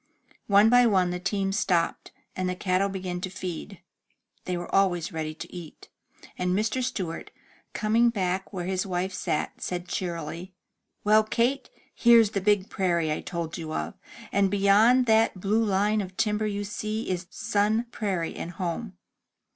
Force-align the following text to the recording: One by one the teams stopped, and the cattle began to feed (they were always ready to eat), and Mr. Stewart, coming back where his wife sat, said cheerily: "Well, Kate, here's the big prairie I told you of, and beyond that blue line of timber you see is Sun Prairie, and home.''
One 0.47 0.67
by 0.67 0.87
one 0.87 1.11
the 1.11 1.19
teams 1.19 1.59
stopped, 1.59 2.11
and 2.35 2.49
the 2.49 2.55
cattle 2.55 2.89
began 2.89 3.21
to 3.21 3.29
feed 3.29 3.81
(they 4.45 4.57
were 4.57 4.73
always 4.73 5.13
ready 5.13 5.35
to 5.35 5.55
eat), 5.55 5.89
and 6.39 6.57
Mr. 6.57 6.81
Stewart, 6.83 7.29
coming 7.73 8.09
back 8.09 8.51
where 8.51 8.65
his 8.65 8.83
wife 8.83 9.13
sat, 9.13 9.61
said 9.61 9.87
cheerily: 9.87 10.55
"Well, 11.03 11.23
Kate, 11.23 11.69
here's 11.93 12.31
the 12.31 12.41
big 12.41 12.67
prairie 12.67 13.11
I 13.11 13.21
told 13.21 13.59
you 13.59 13.75
of, 13.75 13.93
and 14.31 14.49
beyond 14.49 15.05
that 15.05 15.39
blue 15.39 15.63
line 15.63 16.01
of 16.01 16.17
timber 16.17 16.47
you 16.47 16.63
see 16.63 17.07
is 17.07 17.27
Sun 17.29 17.85
Prairie, 17.91 18.33
and 18.35 18.53
home.'' 18.53 18.93